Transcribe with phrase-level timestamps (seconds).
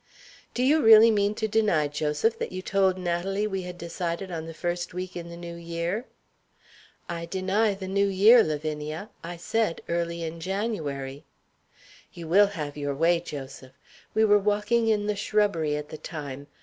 [0.55, 4.47] "Do you really mean to deny, Joseph, that you told Natalie we had decided on
[4.47, 6.05] the first week in the New Year?"
[7.07, 9.11] "I deny the New Year, Lavinia.
[9.23, 11.23] I said early in January."
[12.13, 13.73] "You will have your way, Joseph!
[14.15, 16.47] We were walking in the shrubbery at the time.